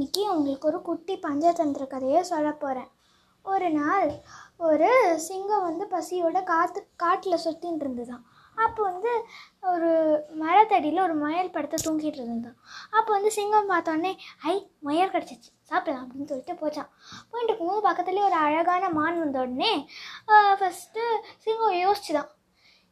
இன்னைக்கு 0.00 0.22
உங்களுக்கு 0.32 0.68
ஒரு 0.68 0.78
குட்டி 0.82 1.14
பஞ்சதந்திர 1.14 1.86
கதையை 1.86 2.20
சொல்ல 2.22 2.50
போகிறேன் 2.52 2.86
ஒரு 3.44 3.70
நாள் 3.70 4.06
ஒரு 4.58 4.88
சிங்கம் 5.18 5.62
வந்து 5.62 5.84
பசியோட 5.86 6.42
காற்று 6.42 6.80
காட்டில் 6.96 7.42
சுற்றின்னு 7.44 7.80
இருந்துதான் 7.80 8.22
அப்போ 8.56 8.82
வந்து 8.82 9.12
ஒரு 9.62 9.90
மரத்தடியில் 10.34 11.02
ஒரு 11.02 11.14
முயல் 11.14 11.50
படுத்து 11.50 11.82
தூங்கிட்டு 11.84 12.18
இருந்ததான் 12.18 12.56
அப்போ 12.90 13.10
வந்து 13.12 13.30
சிங்கம் 13.30 13.70
பார்த்தோன்னே 13.70 14.12
ஐ 14.44 14.56
முயல் 14.78 15.12
கிடச்சிச்சு 15.12 15.50
சாப்பிடலாம் 15.62 16.02
அப்படின்னு 16.04 16.28
சொல்லிட்டு 16.28 16.58
போச்சான் 16.62 16.90
போயிட்டு 17.30 17.52
இருக்கும்போது 17.52 17.86
பக்கத்துலேயே 17.88 18.24
ஒரு 18.24 18.38
அழகான 18.40 18.88
மான் 18.88 19.20
வந்த 19.20 19.40
உடனே 19.40 19.72
ஃபஸ்ட்டு 20.58 21.04
சிங்கம் 21.38 21.80
யோசிச்சுதான் 21.80 22.32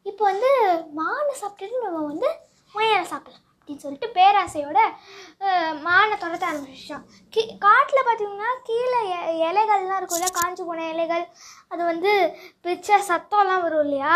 இப்போ 0.06 0.24
வந்து 0.24 0.52
மானை 0.96 1.34
சாப்பிட்டுட்டு 1.42 1.84
நம்ம 1.84 2.06
வந்து 2.06 2.30
முயலை 2.74 3.04
சாப்பிடலாம். 3.04 3.47
அப்படின்னு 3.68 3.84
சொல்லிட்டு 3.84 4.08
பேராசையோட 4.20 4.78
மானை 5.86 6.16
துரத்த 6.20 6.44
ஆரம்பிச்சிட்டான். 6.50 7.04
கீ 7.30 7.42
காட்டில் 7.58 8.06
பார்த்தீங்கன்னா 8.06 8.50
கீழே 8.62 9.00
எ- 9.08 9.50
இலைகள்லாம் 9.50 10.00
இருக்கும்ல 10.00 10.28
காஞ்சு 10.38 10.64
போன 10.66 10.86
இலைகள் 10.92 11.24
அது 11.68 11.82
வந்து 11.84 12.12
பிச்சை 12.62 12.96
சத்தம்லாம் 13.08 13.62
வரும் 13.62 13.84
இல்லையா? 13.86 14.14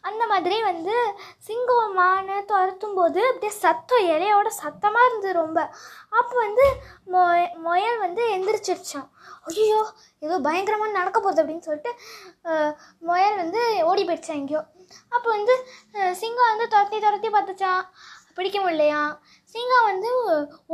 அந்த 0.00 0.22
மாதிரி 0.26 0.56
வந்து 0.62 0.96
சிங்கம் 1.38 1.98
மானை 1.98 2.44
துரத்தும் 2.44 2.94
போது 2.94 3.20
அப்படியே 3.26 3.52
சத்தம் 3.64 4.06
இலையோட 4.08 4.48
சத்தமாக 4.62 5.06
இருந்தது 5.06 5.32
ரொம்ப. 5.40 5.58
அப்போ 6.20 6.36
வந்து 6.44 6.66
மொ 7.12 7.22
முயல் 7.66 7.98
வந்து 7.98 8.22
எந்திரிச்சிருச்சான். 8.36 9.08
ஐயோ 9.48 9.80
ஏதோ 10.20 10.38
பயங்கரமாக 10.38 10.96
நடக்க 10.98 11.18
போகுது 11.20 11.42
அப்படின்னு 11.42 11.66
சொல்லிட்டு 11.68 11.92
முயல் 13.00 13.40
வந்து 13.42 13.62
ஓடி 13.90 14.04
போயிடுச்சான் 14.04 14.40
எங்கேயோ. 14.42 14.62
அப்போ 15.16 15.28
வந்து 15.36 15.54
சிங்கம் 16.20 16.50
வந்து 16.52 16.68
துரத்தி 16.68 16.98
துரத்தி 17.00 17.28
பார்த்துச்சான். 17.28 17.82
பிடிக்க 18.36 18.58
இல்லையா 18.74 19.02
சிங்கம் 19.54 19.88
வந்து 19.90 20.10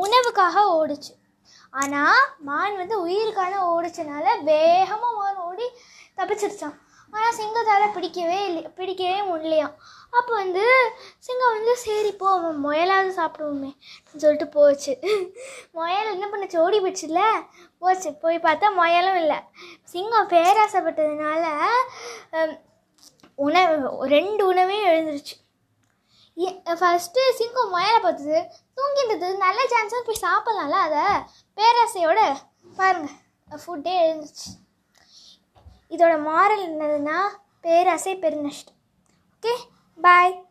உணவுக்காக 0.04 0.64
ஓடுச்சு. 0.78 1.12
ஆனால் 1.80 2.24
மான் 2.48 2.80
வந்து 2.80 2.96
உயிருக்கான 3.06 3.54
ஓடிச்சனால 3.74 4.26
வேகமாக 4.50 5.14
மான் 5.20 5.44
ஓடி 5.48 5.66
தப்பிச்சிருச்சான் 6.18 6.76
ஆனால் 7.12 7.36
சிங்கத்தால் 7.38 7.94
பிடிக்கவே 7.96 8.38
இல்லை 8.48 8.62
பிடிக்கவே 8.78 9.18
முடியலையாம். 9.28 9.74
அப்போ 10.18 10.32
வந்து 10.42 10.64
சிங்கம் 11.26 11.54
வந்து 11.56 11.72
சரி 11.84 12.10
போ 12.20 12.26
அவன் 12.36 12.58
முயலாவது 12.64 13.12
சாப்பிடுவோமே 13.18 13.70
அப்படின்னு 13.96 14.24
சொல்லிட்டு 14.24 14.48
போச்சு. 14.56 14.92
முயல் 15.78 16.12
என்ன 16.14 16.26
பண்ணுச்சு? 16.32 16.58
ஓடி 16.64 16.78
போச்சுல 16.84 17.22
போச்சு. 17.82 18.10
போய் 18.22 18.44
பார்த்தா 18.46 18.68
முயலும் 18.80 19.18
இல்லை. 19.22 19.38
சிங்கம் 19.92 20.32
பேராசைப்பட்டதுனால 20.34 21.44
உணவு 23.46 24.06
ரெண்டு 24.16 24.42
உணவையும் 24.52 24.90
எழுந்துருச்சு. 24.92 25.36
ஃபஸ்ட்டு 26.80 27.20
சிங்கம் 27.36 27.70
முயலை 27.70 28.00
பார்த்தது 28.00 28.38
தூங்கிட்டது 28.76 29.36
நல்ல 29.36 29.60
சான்ஸாக 29.72 30.02
போய் 30.04 30.22
சாப்பிட்லாம்ல 30.22 30.78
அதை? 30.86 31.04
பேராசையோட 31.56 32.20
பாருங்கள் 32.76 33.16
ஃபுட்டே 33.48 33.94
எழுந்துச்சு 34.04 34.50
இதோட 35.90 36.22
மாரல் 36.22 36.66
என்னதுன்னா 36.68 37.18
பேராசை 37.60 38.14
பெருநஷ்டம். 38.16 38.76
Okay 39.34 39.54
bye 39.98 40.44